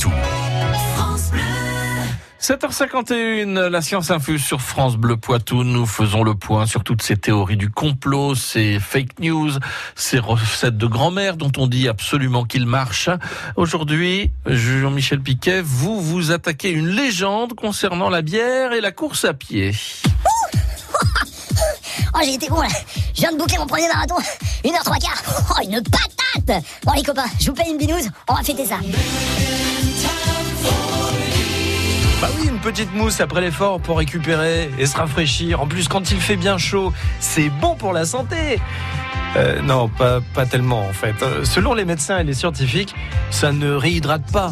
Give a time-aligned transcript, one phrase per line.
[0.00, 0.10] Poitou.
[2.40, 5.62] 7h51, la science infuse sur France Bleu Poitou.
[5.62, 9.50] Nous faisons le point sur toutes ces théories du complot, ces fake news,
[9.94, 13.10] ces recettes de grand-mère dont on dit absolument qu'ils marchent.
[13.56, 19.34] Aujourd'hui, Jean-Michel Piquet, vous vous attaquez une légende concernant la bière et la course à
[19.34, 19.72] pied.
[22.12, 22.66] Oh, j'ai été là.
[23.14, 24.16] Je viens de boucler mon premier marathon.
[24.64, 25.22] Une heure trois quarts.
[25.50, 26.10] Oh, une patate
[26.84, 28.08] Bon, les copains, je vous paye une binouse.
[28.28, 28.78] On va fêter ça.
[32.20, 35.62] Bah oui, une petite mousse après l'effort pour récupérer et se rafraîchir.
[35.62, 38.60] En plus, quand il fait bien chaud, c'est bon pour la santé.
[39.36, 41.14] Euh, non, pas, pas tellement en fait.
[41.22, 42.94] Euh, Selon les médecins et les scientifiques,
[43.30, 44.50] ça ne réhydrate pas.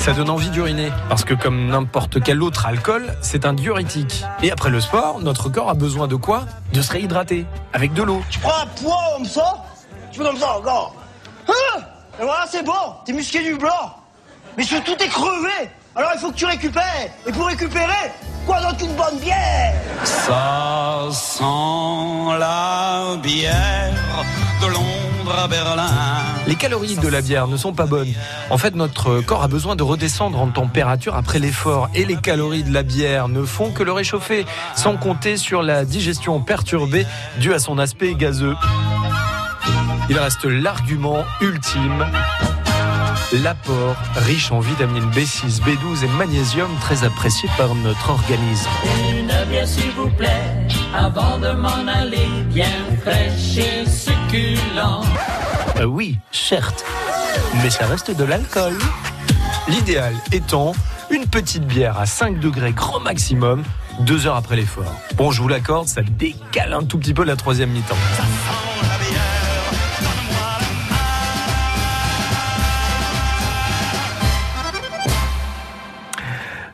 [0.00, 0.90] Ça donne envie d'uriner.
[1.08, 4.24] Parce que comme n'importe quel autre alcool, c'est un diurétique.
[4.42, 6.44] Et après le sport, notre corps a besoin de quoi?
[6.72, 7.46] De se réhydrater.
[7.72, 8.22] Avec de l'eau.
[8.30, 9.62] Tu prends un poids comme ça
[10.10, 10.94] Tu fais comme ça encore
[11.48, 11.80] Hein?
[12.20, 12.72] Et voilà, c'est bon
[13.04, 13.94] T'es musqué du blanc
[14.56, 18.12] Mais surtout, t'es crevé Alors il faut que tu récupères Et pour récupérer,
[18.46, 19.74] quoi d'autre qu'une bonne bière?
[20.04, 23.89] Ça sent la bière
[25.30, 25.88] Londres à Berlin.
[26.46, 28.12] Les calories de la bière ne sont pas bonnes.
[28.50, 31.88] En fait, notre corps a besoin de redescendre en température après l'effort.
[31.94, 35.84] Et les calories de la bière ne font que le réchauffer, sans compter sur la
[35.84, 37.06] digestion perturbée
[37.38, 38.56] due à son aspect gazeux.
[40.08, 42.06] Il reste l'argument ultime.
[43.32, 48.68] L'apport riche en vitamines B6, B12 et magnésium très apprécié par notre organisme.
[49.08, 52.66] Une bière s'il vous plaît, avant de m'en aller, bien
[53.02, 55.02] fraîche et succulent.
[55.80, 56.84] Euh, oui, certes,
[57.62, 58.76] mais ça reste de l'alcool.
[59.66, 60.72] L'idéal étant
[61.10, 63.62] une petite bière à 5 degrés grand maximum,
[64.00, 64.94] deux heures après l'effort.
[65.14, 67.96] Bon, je vous l'accorde, ça décale un tout petit peu la troisième mi-temps.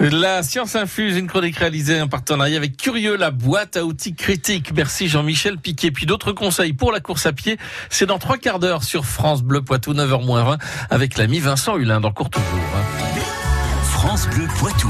[0.00, 4.72] La science infuse, une chronique réalisée en partenariat avec Curieux, la boîte à outils critique.
[4.72, 5.90] Merci Jean-Michel Piquet.
[5.90, 7.58] Puis d'autres conseils pour la course à pied,
[7.90, 10.58] c'est dans trois quarts d'heure sur France Bleu Poitou, 9h20,
[10.90, 12.46] avec l'ami Vincent Hulin dans Courtoujour.
[13.82, 14.88] France Bleu Poitou.